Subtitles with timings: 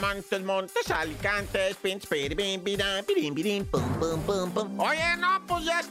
[0.00, 4.80] monsters, monsters, alicantes, pins, piribim, bidam, pirim, birim, pum, pum, pum, pum.
[4.80, 5.38] Oye, oh, no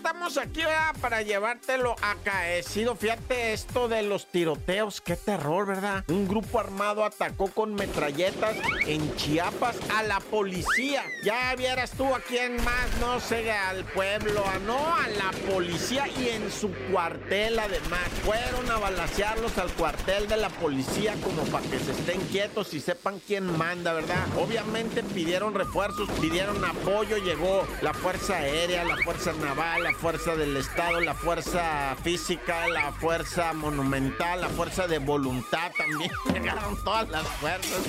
[0.08, 0.96] estamos aquí ¿verdad?
[1.02, 2.96] para llevártelo acaecido.
[2.96, 6.06] Fíjate esto de los tiroteos, qué terror, ¿verdad?
[6.08, 11.04] Un grupo armado atacó con metralletas en Chiapas a la policía.
[11.26, 16.08] Ya vieras tú a quién más, no sé, al pueblo, a no, a la policía
[16.08, 18.08] y en su cuartel además.
[18.24, 22.80] Fueron a balasearlos al cuartel de la policía como para que se estén quietos y
[22.80, 24.26] sepan quién manda, ¿verdad?
[24.38, 30.56] Obviamente pidieron refuerzos, pidieron apoyo, llegó la Fuerza Aérea, la Fuerza Naval, la Fuerza del
[30.56, 36.12] Estado, la Fuerza Física, la Fuerza Monumental, la Fuerza de Voluntad también.
[36.34, 37.80] Llegaron todas las fuerzas.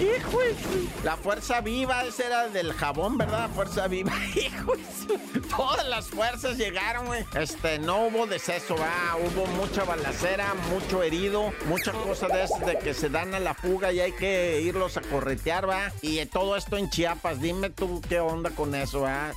[0.00, 0.38] Hijo,
[1.04, 3.50] la Fuerza Viva, ese era del jabón, ¿verdad?
[3.50, 4.12] Fuerza Viva.
[4.34, 4.72] Hijo,
[5.54, 7.26] todas las fuerzas llegaron, güey.
[7.34, 9.16] Este, no hubo deceso, va.
[9.18, 13.52] Hubo mucha balacera, mucho herido, muchas cosas de esas de que se dan a la
[13.52, 15.92] fuga y hay que irlos a corretear, va.
[16.00, 17.40] Y todo esto en Chiapas.
[17.40, 19.32] Dime tú qué onda con eso, va.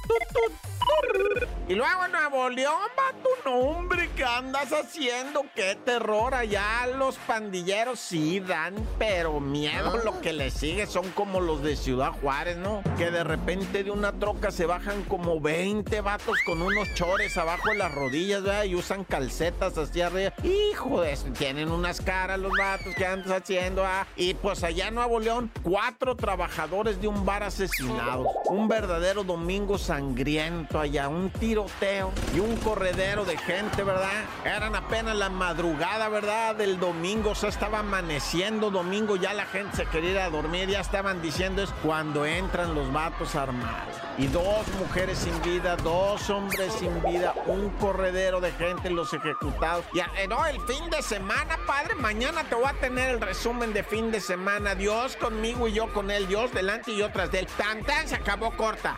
[1.68, 5.48] Y luego Nuevo León, va tu nombre, ¿qué andas haciendo?
[5.56, 6.36] ¡Qué terror!
[6.36, 11.76] Allá los pandilleros sí dan, pero miedo lo que les sigue son como los de
[11.76, 12.84] Ciudad Juárez, ¿no?
[13.00, 17.70] Que de repente de una troca se bajan como 20 vatos con unos chores abajo
[17.70, 18.66] de las rodillas, ¿verdad?
[18.66, 20.34] Y usan calcetas así arriba.
[20.44, 24.06] Hijo de eso, tienen unas caras los vatos que andas haciendo, ¿ah?
[24.16, 28.28] Y pues allá en Nuevo León, cuatro trabajadores de un bar asesinados.
[28.46, 32.03] Un verdadero domingo sangriento allá, un tiroteo
[32.34, 34.24] y un corredero de gente, ¿verdad?
[34.44, 36.56] Eran apenas la madrugada, ¿verdad?
[36.56, 41.22] Del domingo, o sea, estaba amaneciendo domingo, ya la gente se quería dormir, ya estaban
[41.22, 43.96] diciendo es cuando entran los vatos armados.
[44.18, 49.86] Y dos mujeres sin vida, dos hombres sin vida, un corredero de gente, los ejecutados.
[49.94, 53.74] Ya, eh, no, el fin de semana, padre, mañana te voy a tener el resumen
[53.74, 54.76] de fin de semana.
[54.76, 57.48] Dios conmigo y yo con él, Dios delante y yo tras de él.
[57.58, 58.98] Tan, tan, se acabó corta.